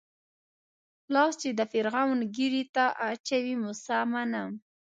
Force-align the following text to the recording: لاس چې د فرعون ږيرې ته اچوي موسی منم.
لاس 1.13 1.33
چې 1.41 1.49
د 1.59 1.61
فرعون 1.71 2.19
ږيرې 2.35 2.63
ته 2.75 2.85
اچوي 3.11 3.55
موسی 3.63 3.99
منم. 4.11 4.49